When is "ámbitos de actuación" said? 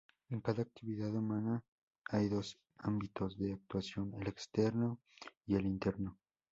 2.79-4.15